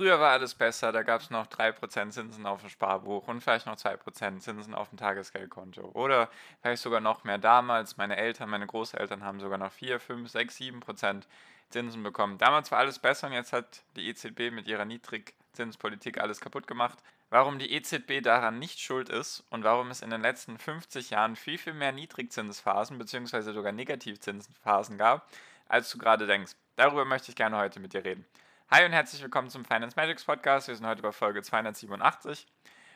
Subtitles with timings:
[0.00, 3.66] Früher war alles besser, da gab es noch 3% Zinsen auf dem Sparbuch und vielleicht
[3.66, 5.90] noch 2% Zinsen auf dem Tagesgeldkonto.
[5.92, 6.30] Oder
[6.62, 7.98] vielleicht sogar noch mehr damals.
[7.98, 11.24] Meine Eltern, meine Großeltern haben sogar noch 4, 5, 6, 7%
[11.68, 12.38] Zinsen bekommen.
[12.38, 16.96] Damals war alles besser und jetzt hat die EZB mit ihrer Niedrigzinspolitik alles kaputt gemacht.
[17.28, 21.36] Warum die EZB daran nicht schuld ist und warum es in den letzten 50 Jahren
[21.36, 23.52] viel, viel mehr Niedrigzinsphasen bzw.
[23.52, 25.28] sogar Negativzinsphasen gab,
[25.68, 26.52] als du gerade denkst.
[26.76, 28.24] Darüber möchte ich gerne heute mit dir reden.
[28.72, 30.68] Hi und herzlich willkommen zum Finance Magics Podcast.
[30.68, 32.46] Wir sind heute bei Folge 287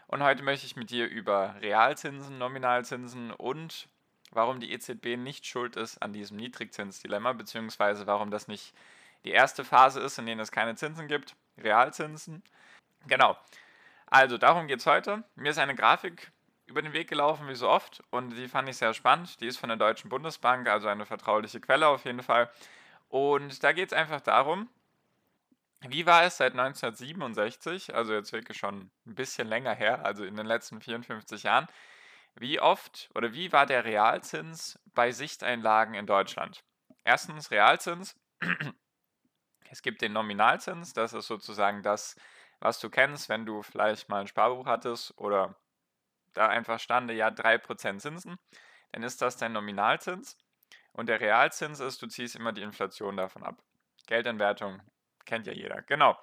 [0.06, 3.88] und heute möchte ich mit dir über Realzinsen, Nominalzinsen und
[4.30, 8.72] warum die EZB nicht schuld ist an diesem Niedrigzinsdilemma, beziehungsweise warum das nicht
[9.24, 12.44] die erste Phase ist, in der es keine Zinsen gibt, Realzinsen.
[13.08, 13.36] Genau.
[14.06, 15.24] Also darum geht es heute.
[15.34, 16.30] Mir ist eine Grafik
[16.66, 19.40] über den Weg gelaufen, wie so oft, und die fand ich sehr spannend.
[19.40, 22.48] Die ist von der Deutschen Bundesbank, also eine vertrauliche Quelle auf jeden Fall.
[23.08, 24.68] Und da geht es einfach darum,
[25.88, 30.36] wie war es seit 1967, also jetzt wirklich schon ein bisschen länger her, also in
[30.36, 31.66] den letzten 54 Jahren,
[32.36, 36.64] wie oft oder wie war der Realzins bei Sichteinlagen in Deutschland?
[37.04, 38.16] Erstens Realzins.
[39.70, 42.14] Es gibt den Nominalzins, das ist sozusagen das,
[42.60, 45.56] was du kennst, wenn du vielleicht mal ein Sparbuch hattest oder
[46.32, 48.38] da einfach stande, ja 3% Zinsen,
[48.92, 50.36] dann ist das dein Nominalzins.
[50.92, 53.62] Und der Realzins ist, du ziehst immer die Inflation davon ab.
[54.06, 54.80] Geldentwertung
[55.24, 56.18] Kennt ja jeder, genau.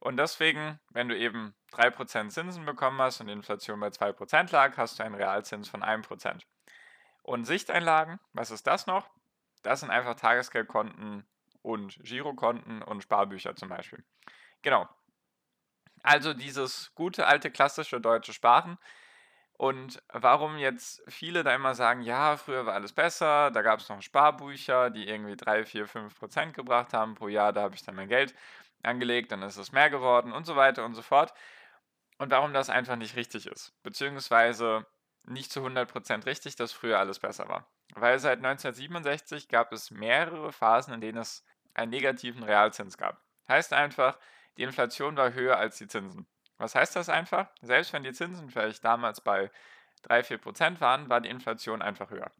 [0.00, 4.76] Und deswegen, wenn du eben 3% Zinsen bekommen hast und die Inflation bei 2% lag,
[4.76, 6.40] hast du einen Realzins von 1%.
[7.22, 9.10] Und Sichteinlagen, was ist das noch?
[9.62, 11.26] Das sind einfach Tagesgeldkonten
[11.62, 14.02] und Girokonten und Sparbücher zum Beispiel.
[14.62, 14.88] Genau.
[16.02, 18.78] Also dieses gute alte klassische deutsche Sparen.
[19.60, 23.90] Und warum jetzt viele da immer sagen, ja, früher war alles besser, da gab es
[23.90, 27.82] noch Sparbücher, die irgendwie 3, 4, 5 Prozent gebracht haben pro Jahr, da habe ich
[27.82, 28.34] dann mein Geld
[28.82, 31.34] angelegt, dann ist es mehr geworden und so weiter und so fort.
[32.16, 34.86] Und warum das einfach nicht richtig ist, beziehungsweise
[35.26, 37.66] nicht zu 100 Prozent richtig, dass früher alles besser war.
[37.94, 41.44] Weil seit 1967 gab es mehrere Phasen, in denen es
[41.74, 43.20] einen negativen Realzins gab.
[43.46, 44.16] Heißt einfach,
[44.56, 46.26] die Inflation war höher als die Zinsen.
[46.60, 47.48] Was heißt das einfach?
[47.62, 49.50] Selbst wenn die Zinsen vielleicht damals bei
[50.06, 52.30] 3-4% waren, war die Inflation einfach höher.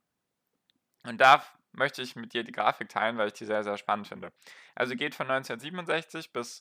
[1.04, 1.42] Und da
[1.72, 4.30] möchte ich mit dir die Grafik teilen, weil ich die sehr, sehr spannend finde.
[4.75, 6.60] Also geht von 1967 bis,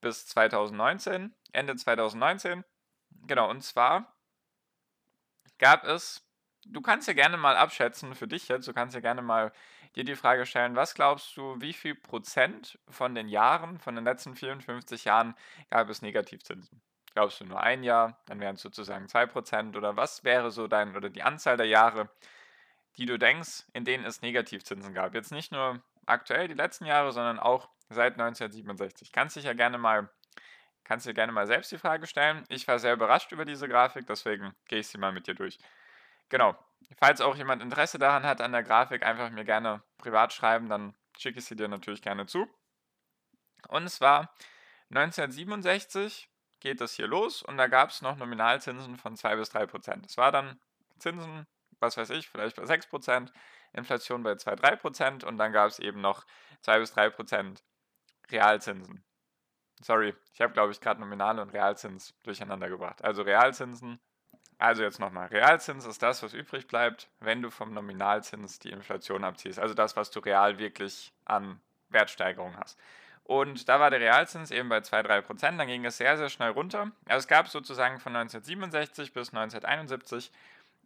[0.00, 2.64] bis 2019, Ende 2019.
[3.28, 4.12] Genau, und zwar
[5.58, 6.26] gab es,
[6.66, 9.52] du kannst ja gerne mal abschätzen für dich jetzt, du kannst ja gerne mal
[9.94, 14.04] dir die Frage stellen, was glaubst du, wie viel Prozent von den Jahren, von den
[14.04, 15.36] letzten 54 Jahren
[15.70, 16.82] gab es Negativzinsen?
[17.14, 20.96] Glaubst du nur ein Jahr, dann wären es sozusagen 2% oder was wäre so dein
[20.96, 22.08] oder die Anzahl der Jahre,
[22.96, 25.14] die du denkst, in denen es Negativzinsen gab?
[25.14, 29.12] Jetzt nicht nur aktuell die letzten Jahre, sondern auch seit 1967.
[29.12, 30.08] Kannst dich ja gerne mal
[30.88, 32.44] kannst dir gerne mal selbst die Frage stellen.
[32.48, 35.58] Ich war sehr überrascht über diese Grafik, deswegen gehe ich sie mal mit dir durch.
[36.30, 36.56] Genau.
[36.96, 40.94] Falls auch jemand Interesse daran hat an der Grafik, einfach mir gerne privat schreiben, dann
[41.16, 42.48] schicke ich sie dir natürlich gerne zu.
[43.68, 44.34] Und es war
[44.90, 46.30] 1967
[46.60, 50.06] geht das hier los und da gab es noch Nominalzinsen von 2 bis 3 Prozent.
[50.06, 50.58] Es war dann
[50.98, 51.46] Zinsen,
[51.80, 53.32] was weiß ich, vielleicht bei 6 Prozent,
[53.72, 56.26] Inflation bei 2, 3 Prozent und dann gab es eben noch
[56.62, 57.62] 2 bis 3 Prozent
[58.30, 59.04] Realzinsen.
[59.80, 63.04] Sorry, ich habe, glaube ich, gerade Nominale und Realzins durcheinander gebracht.
[63.04, 64.00] Also Realzinsen,
[64.58, 69.22] also jetzt nochmal, Realzins ist das, was übrig bleibt, wenn du vom Nominalzins die Inflation
[69.22, 69.60] abziehst.
[69.60, 72.78] Also das, was du real wirklich an Wertsteigerung hast.
[73.28, 75.60] Und da war der Realzins eben bei 2-3 Prozent.
[75.60, 76.92] Dann ging es sehr, sehr schnell runter.
[77.04, 80.32] Also es gab sozusagen von 1967 bis 1971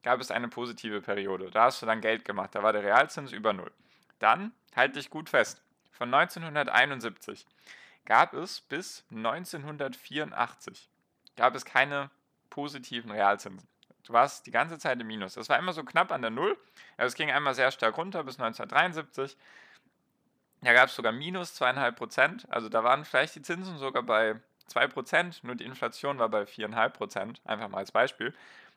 [0.03, 1.53] gab es eine positive Periode.
[1.53, 2.53] Da hast du dann Geld gemacht.
[2.57, 3.71] Da war der Realzins über Null.
[4.19, 5.63] Dann, halte dich gut fest,
[5.93, 7.47] von 1971
[8.07, 10.89] gab es bis 1984
[11.37, 12.11] gab es keine
[12.51, 13.69] positiven Realzinsen.
[14.03, 15.35] Du warst die ganze Zeit im Minus.
[15.35, 16.59] Das war immer so knapp an der Null.
[16.97, 19.37] Also es ging einmal sehr stark runter bis 1973.
[20.63, 22.47] Da gab es sogar minus zweieinhalb Prozent.
[22.51, 26.43] Also da waren vielleicht die Zinsen sogar bei 2 Prozent, nur die Inflation war bei
[26.43, 28.35] 4,5 Prozent, einfach mal als Beispiel.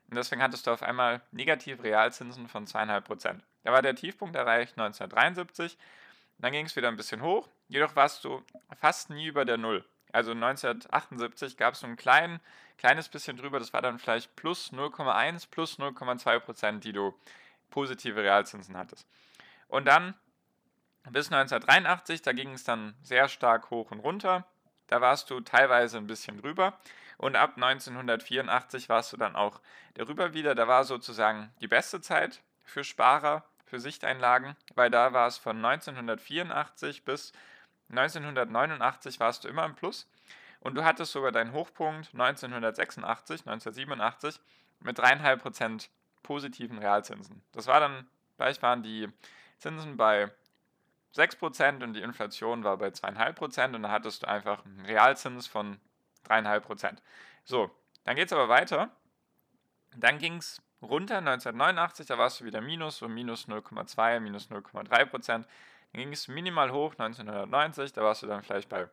[0.09, 3.43] Und deswegen hattest du auf einmal negative Realzinsen von 2,5 Prozent.
[3.63, 5.77] Da war der Tiefpunkt erreicht 1973.
[6.39, 7.47] Dann ging es wieder ein bisschen hoch.
[7.69, 8.43] Jedoch warst du
[8.79, 9.85] fast nie über der Null.
[10.11, 12.39] Also 1978 gab es so ein klein,
[12.77, 17.13] kleines bisschen drüber, das war dann vielleicht plus 0,1, plus 0,2 Prozent, die du
[17.69, 19.07] positive Realzinsen hattest.
[19.67, 20.13] Und dann
[21.11, 24.45] bis 1983, da ging es dann sehr stark hoch und runter.
[24.87, 26.77] Da warst du teilweise ein bisschen drüber.
[27.17, 29.61] Und ab 1984 warst du dann auch
[29.93, 30.53] darüber wieder.
[30.55, 35.63] Da war sozusagen die beste Zeit für Sparer, für Sichteinlagen, weil da war es von
[35.63, 37.31] 1984 bis
[37.89, 40.07] 1989 warst du immer im Plus.
[40.59, 44.39] Und du hattest sogar deinen Hochpunkt 1986, 1987
[44.79, 45.89] mit 3,5%
[46.23, 47.43] positiven Realzinsen.
[47.51, 48.07] Das war dann,
[48.37, 49.09] gleich waren die
[49.59, 50.31] Zinsen bei
[51.15, 55.79] 6% und die Inflation war bei 2,5% und da hattest du einfach einen Realzins von
[56.27, 56.97] 3,5%.
[57.43, 57.71] So,
[58.03, 58.89] dann geht es aber weiter.
[59.95, 65.27] Dann ging es runter 1989, da warst du wieder minus, so minus 0,2, minus 0,3%.
[65.27, 65.45] Dann
[65.93, 68.89] ging es minimal hoch 1990, da warst du dann vielleicht bei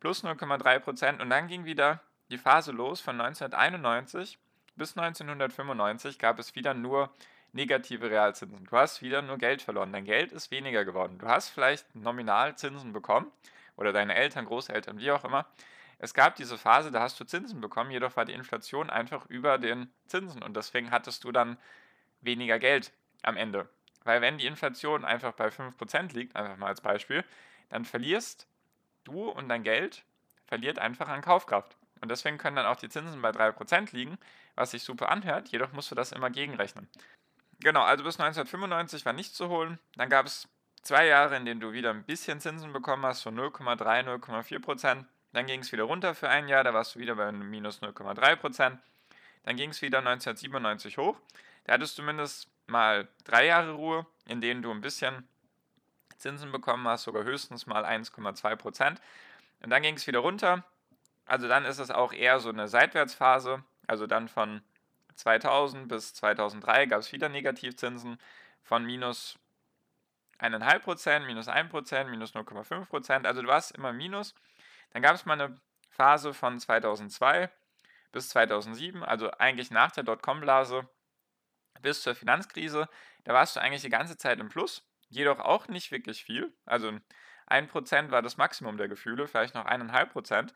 [0.00, 2.00] plus 0,3% und dann ging wieder
[2.30, 4.38] die Phase los von 1991
[4.76, 7.12] bis 1995 gab es wieder nur
[7.52, 8.64] negative Realzinsen.
[8.64, 9.92] Du hast wieder nur Geld verloren.
[9.92, 11.18] Dein Geld ist weniger geworden.
[11.18, 13.30] Du hast vielleicht nominal Zinsen bekommen
[13.76, 15.46] oder deine Eltern, Großeltern, wie auch immer.
[15.98, 19.58] Es gab diese Phase, da hast du Zinsen bekommen, jedoch war die Inflation einfach über
[19.58, 21.58] den Zinsen und deswegen hattest du dann
[22.22, 22.92] weniger Geld
[23.22, 23.68] am Ende.
[24.04, 27.22] Weil wenn die Inflation einfach bei 5% liegt, einfach mal als Beispiel,
[27.68, 28.48] dann verlierst
[29.04, 30.02] du und dein Geld
[30.46, 31.76] verliert einfach an Kaufkraft.
[32.00, 34.18] Und deswegen können dann auch die Zinsen bei 3% liegen,
[34.54, 36.88] was sich super anhört, jedoch musst du das immer gegenrechnen.
[37.60, 39.78] Genau, also bis 1995 war nichts zu holen.
[39.96, 40.48] Dann gab es
[40.82, 45.46] zwei Jahre, in denen du wieder ein bisschen Zinsen bekommen hast, so 0,3, 0,4% Dann
[45.46, 48.78] ging es wieder runter für ein Jahr, da warst du wieder bei minus 0,3%
[49.44, 51.18] Dann ging es wieder 1997 hoch.
[51.64, 55.28] Da hattest du zumindest mal drei Jahre Ruhe, in denen du ein bisschen
[56.16, 58.96] Zinsen bekommen hast, sogar höchstens mal 1,2%
[59.62, 60.64] Und dann ging es wieder runter.
[61.26, 63.62] Also dann ist es auch eher so eine Seitwärtsphase.
[63.86, 64.62] Also dann von
[65.16, 68.18] 2000 bis 2003 gab es wieder Negativzinsen
[68.62, 69.38] von minus
[70.38, 73.26] 1,5%, minus 1%, minus 0,5%.
[73.26, 74.34] Also du warst immer minus.
[74.92, 75.60] Dann gab es mal eine
[75.90, 77.50] Phase von 2002
[78.12, 80.88] bis 2007, also eigentlich nach der Dotcom-Blase
[81.80, 82.88] bis zur Finanzkrise.
[83.24, 86.52] Da warst du eigentlich die ganze Zeit im Plus, jedoch auch nicht wirklich viel.
[86.64, 86.92] Also
[87.48, 90.52] 1% war das Maximum der Gefühle, vielleicht noch 1,5%.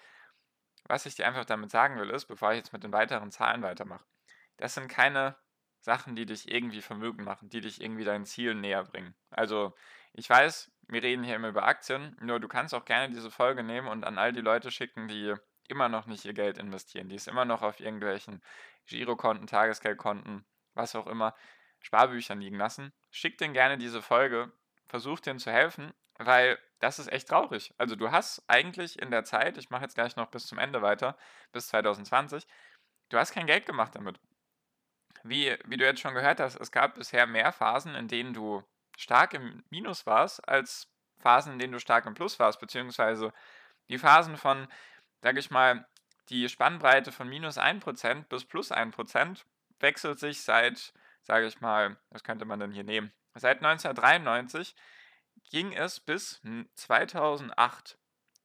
[0.87, 3.63] Was ich dir einfach damit sagen will, ist, bevor ich jetzt mit den weiteren Zahlen
[3.63, 4.05] weitermache,
[4.57, 5.37] das sind keine
[5.81, 9.15] Sachen, die dich irgendwie Vermögen machen, die dich irgendwie deinen Zielen näher bringen.
[9.31, 9.75] Also,
[10.15, 13.63] ich weiß, wir reden hier immer über Aktien, nur du kannst auch gerne diese Folge
[13.63, 15.35] nehmen und an all die Leute schicken, die
[15.69, 18.43] immer noch nicht ihr Geld investieren, die es immer noch auf irgendwelchen
[18.87, 21.35] Girokonten, Tagesgeldkonten, was auch immer,
[21.81, 22.93] Sparbüchern liegen lassen.
[23.11, 24.53] Schick denen gerne diese Folge,
[24.87, 27.75] versuch denen zu helfen, weil das ist echt traurig.
[27.79, 30.83] Also du hast eigentlich in der Zeit, ich mache jetzt gleich noch bis zum Ende
[30.83, 31.17] weiter,
[31.53, 32.47] bis 2020,
[33.11, 34.19] du hast kein Geld gemacht damit
[35.23, 38.63] wie, wie du jetzt schon gehört hast, es gab bisher mehr Phasen, in denen du
[38.97, 40.89] stark im Minus warst, als
[41.19, 43.33] Phasen, in denen du stark im Plus warst, beziehungsweise
[43.89, 44.69] die Phasen von,
[45.23, 45.87] sage ich mal,
[46.31, 49.45] die Spannbreite von minus 1% bis plus 1%
[49.81, 53.13] wechselt sich seit, sage ich mal, was könnte man denn hier nehmen?
[53.35, 54.75] Seit 1993
[55.51, 56.41] ging es bis
[56.77, 57.99] 2008.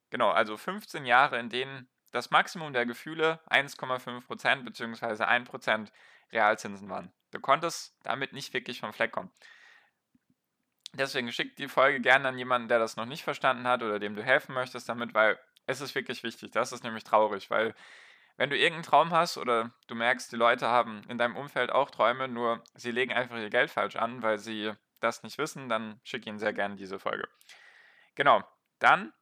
[0.09, 5.23] Genau, also 15 Jahre, in denen das Maximum der Gefühle 1,5% bzw.
[5.23, 5.91] 1%
[6.31, 7.11] Realzinsen waren.
[7.31, 9.31] Du konntest damit nicht wirklich vom Fleck kommen.
[10.93, 14.15] Deswegen schick die Folge gerne an jemanden, der das noch nicht verstanden hat oder dem
[14.15, 16.51] du helfen möchtest damit, weil es ist wirklich wichtig.
[16.51, 17.75] Das ist nämlich traurig, weil
[18.37, 21.91] wenn du irgendeinen Traum hast oder du merkst, die Leute haben in deinem Umfeld auch
[21.91, 25.99] Träume, nur sie legen einfach ihr Geld falsch an, weil sie das nicht wissen, dann
[26.03, 27.27] schick ihnen sehr gerne diese Folge.
[28.15, 28.43] Genau,
[28.79, 29.13] dann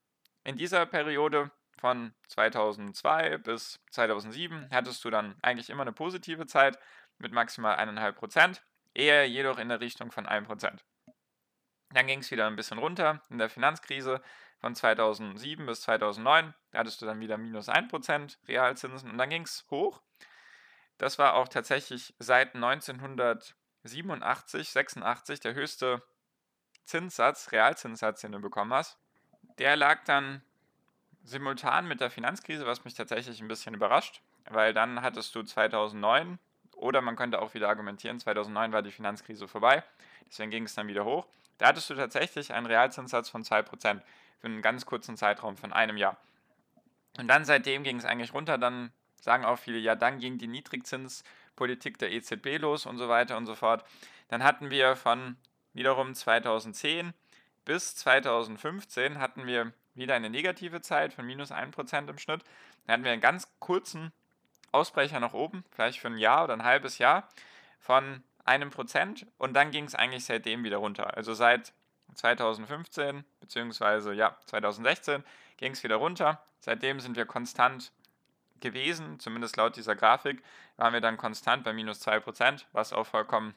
[0.43, 6.77] in dieser Periode von 2002 bis 2007 hattest du dann eigentlich immer eine positive Zeit
[7.17, 8.59] mit maximal 1,5%,
[8.93, 10.79] eher jedoch in der Richtung von 1%.
[11.91, 14.21] Dann ging es wieder ein bisschen runter in der Finanzkrise
[14.59, 16.53] von 2007 bis 2009.
[16.71, 20.01] Da hattest du dann wieder minus 1% Realzinsen und dann ging es hoch.
[20.97, 26.01] Das war auch tatsächlich seit 1987, 86 der höchste
[26.85, 28.97] Zinssatz, Realzinssatz, den du bekommen hast.
[29.59, 30.41] Der lag dann
[31.27, 36.39] simultan mit der Finanzkrise, was mich tatsächlich ein bisschen überrascht, weil dann hattest du 2009
[36.75, 39.83] oder man könnte auch wieder argumentieren, 2009 war die Finanzkrise vorbei,
[40.27, 41.27] deswegen ging es dann wieder hoch.
[41.57, 44.01] Da hattest du tatsächlich einen Realzinssatz von 2%
[44.39, 46.17] für einen ganz kurzen Zeitraum von einem Jahr.
[47.17, 50.47] Und dann seitdem ging es eigentlich runter, dann sagen auch viele, ja, dann ging die
[50.47, 53.83] Niedrigzinspolitik der EZB los und so weiter und so fort.
[54.29, 55.35] Dann hatten wir von
[55.73, 57.13] wiederum 2010
[57.65, 62.43] bis 2015 hatten wir wieder eine negative Zeit von minus 1% im Schnitt.
[62.85, 64.11] Dann hatten wir einen ganz kurzen
[64.71, 67.27] Ausbrecher nach oben, vielleicht für ein Jahr oder ein halbes Jahr
[67.79, 71.15] von einem Prozent und dann ging es eigentlich seitdem wieder runter.
[71.17, 71.73] Also seit
[72.15, 75.23] 2015 beziehungsweise ja 2016
[75.57, 76.41] ging es wieder runter.
[76.59, 77.91] Seitdem sind wir konstant
[78.59, 80.41] gewesen, zumindest laut dieser Grafik,
[80.77, 83.53] waren wir dann konstant bei minus 2%, was auch vollkommen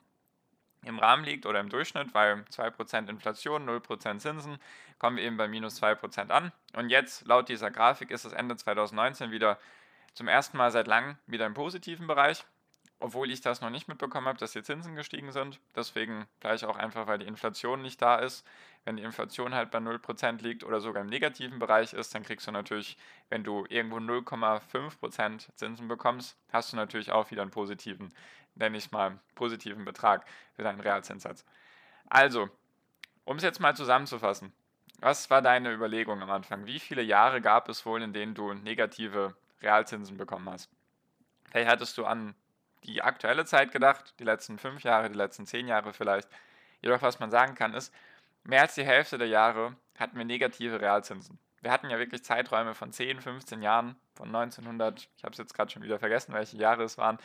[0.85, 4.59] im Rahmen liegt oder im Durchschnitt, weil 2% Inflation, 0% Zinsen,
[4.99, 6.53] kommen wir eben bei minus 2% an.
[6.75, 9.59] Und jetzt, laut dieser Grafik, ist es Ende 2019 wieder
[10.15, 12.45] zum ersten Mal seit langem wieder im positiven Bereich
[13.00, 15.59] obwohl ich das noch nicht mitbekommen habe, dass die Zinsen gestiegen sind.
[15.75, 18.47] Deswegen vielleicht auch einfach, weil die Inflation nicht da ist.
[18.85, 22.47] Wenn die Inflation halt bei 0% liegt oder sogar im negativen Bereich ist, dann kriegst
[22.47, 22.97] du natürlich,
[23.30, 28.12] wenn du irgendwo 0,5% Zinsen bekommst, hast du natürlich auch wieder einen positiven,
[28.54, 31.45] nenne ich es mal, positiven Betrag für deinen Realzinssatz.
[32.09, 32.50] Also,
[33.25, 34.52] um es jetzt mal zusammenzufassen,
[35.00, 36.66] was war deine Überlegung am Anfang?
[36.66, 40.71] Wie viele Jahre gab es wohl, in denen du negative Realzinsen bekommen hast?
[41.50, 42.35] Vielleicht hattest du an
[42.85, 46.29] die aktuelle Zeit gedacht, die letzten fünf Jahre, die letzten zehn Jahre vielleicht.
[46.83, 47.93] Jedoch, was man sagen kann, ist,
[48.45, 51.39] mehr als die Hälfte der Jahre hatten wir negative Realzinsen.
[51.61, 55.53] Wir hatten ja wirklich Zeiträume von 10, 15 Jahren, von 1900, ich habe es jetzt
[55.55, 57.19] gerade schon wieder vergessen, welche Jahre es waren,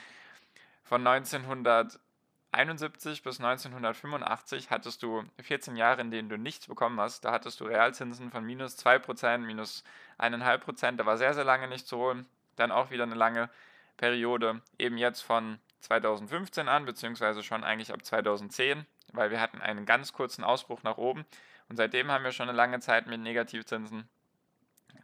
[0.84, 7.26] von 1971 bis 1985 hattest du 14 Jahre, in denen du nichts bekommen hast.
[7.26, 9.84] Da hattest du Realzinsen von minus 2%, minus
[10.20, 10.98] 1,5%.
[10.98, 12.28] Da war sehr, sehr lange nicht zu holen.
[12.56, 13.50] Dann auch wieder eine lange
[13.98, 19.86] Periode eben jetzt von 2015 an, beziehungsweise schon eigentlich ab 2010, weil wir hatten einen
[19.86, 21.26] ganz kurzen Ausbruch nach oben
[21.70, 24.08] und seitdem haben wir schon eine lange Zeit mit Negativzinsen.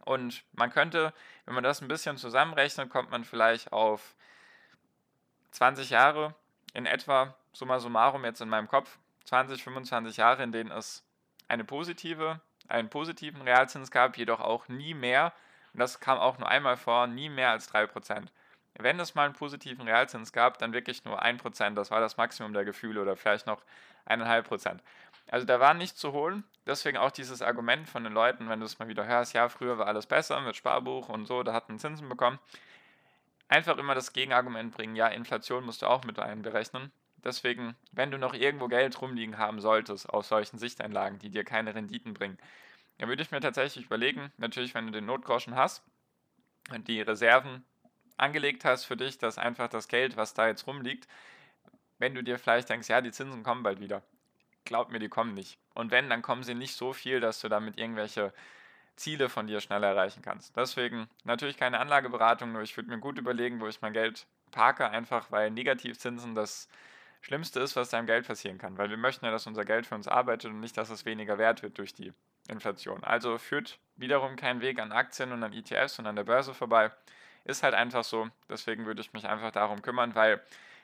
[0.04, 1.12] Und man könnte,
[1.44, 4.14] wenn man das ein bisschen zusammenrechnet, kommt man vielleicht auf
[5.52, 6.34] 20 Jahre
[6.74, 11.04] in etwa, summa summarum jetzt in meinem Kopf, 20, 25 Jahre, in denen es
[11.48, 15.32] eine positive, einen positiven Realzins gab, jedoch auch nie mehr,
[15.72, 18.28] und das kam auch nur einmal vor, nie mehr als 3%.
[18.78, 22.52] Wenn es mal einen positiven Realzins gab, dann wirklich nur 1%, das war das Maximum
[22.52, 23.62] der Gefühle oder vielleicht noch
[24.06, 24.80] 1,5%.
[25.28, 28.66] Also da war nichts zu holen, deswegen auch dieses Argument von den Leuten, wenn du
[28.66, 31.78] es mal wieder hörst, ja, früher war alles besser mit Sparbuch und so, da hatten
[31.78, 32.38] Zinsen bekommen.
[33.48, 36.90] Einfach immer das Gegenargument bringen, ja, Inflation musst du auch mit einberechnen.
[37.18, 41.74] Deswegen, wenn du noch irgendwo Geld rumliegen haben solltest aus solchen Sichteinlagen, die dir keine
[41.74, 42.38] Renditen bringen,
[42.98, 45.84] dann würde ich mir tatsächlich überlegen, natürlich, wenn du den Notgroschen hast
[46.70, 47.64] und die Reserven
[48.22, 51.08] angelegt hast für dich, dass einfach das Geld, was da jetzt rumliegt,
[51.98, 54.02] wenn du dir vielleicht denkst, ja, die Zinsen kommen bald wieder.
[54.64, 55.58] Glaub mir, die kommen nicht.
[55.74, 58.32] Und wenn, dann kommen sie nicht so viel, dass du damit irgendwelche
[58.96, 60.56] Ziele von dir schnell erreichen kannst.
[60.56, 64.88] Deswegen natürlich keine Anlageberatung, nur ich würde mir gut überlegen, wo ich mein Geld parke,
[64.88, 66.68] einfach weil Negativzinsen das
[67.22, 68.78] Schlimmste ist, was deinem Geld passieren kann.
[68.78, 71.38] Weil wir möchten ja, dass unser Geld für uns arbeitet und nicht, dass es weniger
[71.38, 72.12] wert wird durch die
[72.48, 73.02] Inflation.
[73.04, 76.90] Also führt wiederum kein Weg an Aktien und an ETFs und an der Börse vorbei.
[77.44, 78.28] Ist halt einfach so.
[78.48, 80.40] Deswegen würde ich mich einfach darum kümmern, weil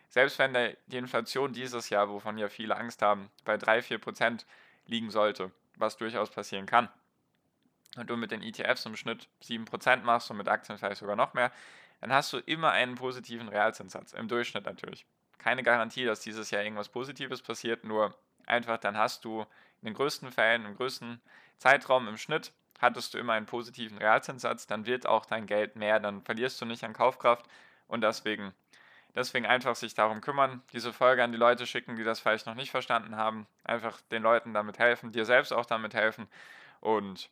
[0.08, 0.54] selbst wenn
[0.86, 4.46] die Inflation dieses Jahr, wovon ja viele Angst haben, bei 3-4 Prozent
[4.86, 6.88] liegen sollte, was durchaus passieren kann,
[7.96, 11.34] und du mit den ETFs im Schnitt 7% machst und mit Aktien vielleicht sogar noch
[11.34, 11.52] mehr,
[12.00, 15.04] dann hast du immer einen positiven Realzinssatz, im Durchschnitt natürlich.
[15.38, 19.42] Keine Garantie, dass dieses Jahr irgendwas Positives passiert, nur einfach dann hast du
[19.82, 21.20] in den größten Fällen, im größten
[21.58, 26.00] Zeitraum im Schnitt hattest du immer einen positiven Realzinssatz, dann wird auch dein Geld mehr,
[26.00, 27.46] dann verlierst du nicht an Kaufkraft
[27.88, 28.52] und deswegen,
[29.14, 32.54] deswegen einfach sich darum kümmern, diese Folge an die Leute schicken, die das vielleicht noch
[32.54, 36.28] nicht verstanden haben, einfach den Leuten damit helfen, dir selbst auch damit helfen
[36.80, 37.30] und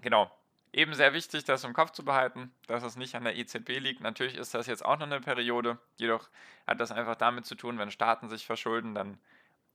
[0.00, 0.30] genau.
[0.72, 4.02] Eben sehr wichtig, das im Kopf zu behalten, dass es nicht an der EZB liegt.
[4.02, 6.28] Natürlich ist das jetzt auch noch eine Periode, jedoch
[6.64, 9.18] hat das einfach damit zu tun, wenn Staaten sich verschulden, dann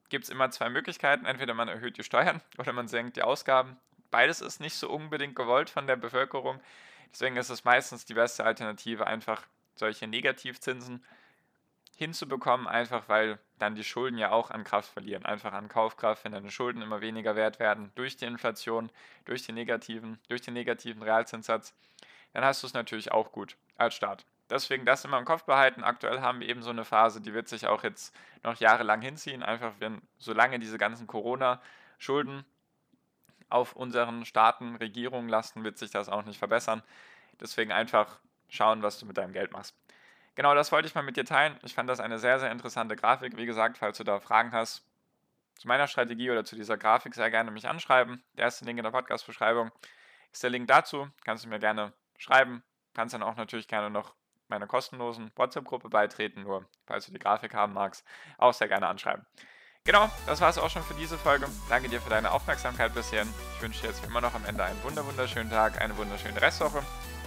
[0.10, 1.26] gibt es immer zwei Möglichkeiten.
[1.26, 3.78] Entweder man erhöht die Steuern oder man senkt die Ausgaben.
[4.12, 6.60] Beides ist nicht so unbedingt gewollt von der Bevölkerung.
[7.12, 9.46] Deswegen ist es meistens die beste Alternative, einfach
[9.76, 11.04] solche Negativzinsen
[11.96, 16.34] hinzubekommen, einfach weil dann die Schulden ja auch an Kraft verlieren, einfach an Kaufkraft, wenn
[16.34, 18.92] deine Schulden immer weniger wert werden durch die Inflation,
[19.24, 21.74] durch, die negativen, durch den negativen Realzinssatz,
[22.34, 24.26] dann hast du es natürlich auch gut als Staat.
[24.50, 25.84] Deswegen das immer im Kopf behalten.
[25.84, 29.42] Aktuell haben wir eben so eine Phase, die wird sich auch jetzt noch jahrelang hinziehen,
[29.42, 32.46] einfach wenn, solange diese ganzen Corona-Schulden
[33.50, 36.84] auf unseren Staaten, Regierungen lasten, wird sich das auch nicht verbessern.
[37.40, 39.76] Deswegen einfach schauen, was du mit deinem Geld machst.
[40.36, 41.58] Genau das wollte ich mal mit dir teilen.
[41.64, 43.38] Ich fand das eine sehr, sehr interessante Grafik.
[43.38, 44.86] Wie gesagt, falls du da Fragen hast
[45.56, 48.22] zu meiner Strategie oder zu dieser Grafik, sehr gerne mich anschreiben.
[48.38, 49.72] Der erste Link in der Podcast-Beschreibung
[50.32, 51.08] ist der Link dazu.
[51.24, 52.64] Kannst du mir gerne schreiben.
[52.94, 54.14] Kannst dann auch natürlich gerne noch
[54.48, 58.06] meiner kostenlosen WhatsApp-Gruppe beitreten, nur falls du die Grafik haben magst,
[58.38, 59.26] auch sehr gerne anschreiben.
[59.88, 61.46] Genau, das war es auch schon für diese Folge.
[61.70, 63.24] Danke dir für deine Aufmerksamkeit bisher.
[63.56, 66.82] Ich wünsche dir jetzt wie immer noch am Ende einen wunderschönen Tag, eine wunderschöne Restwoche.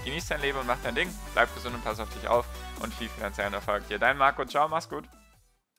[0.04, 1.08] Genieß dein Leben und mach dein Ding.
[1.34, 2.46] Bleib gesund und pass auf dich auf.
[2.80, 4.00] Und viel finanziellen Erfolg dir.
[4.00, 4.44] Dein Marco.
[4.44, 5.04] Ciao, mach's gut.